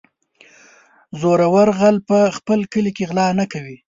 [1.19, 3.77] زورور غل په خپل کلي کې غلا نه کوي.